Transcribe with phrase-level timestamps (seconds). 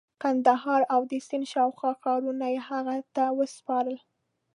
[0.23, 3.97] قندهار او د سند شاوخوا ښارونه یې هغه ته وسپارل.